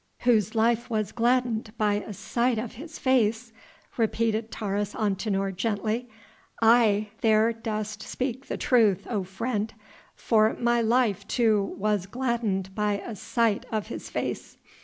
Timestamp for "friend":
9.23-9.71